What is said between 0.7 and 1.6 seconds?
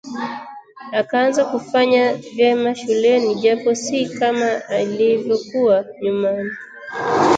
Akaanza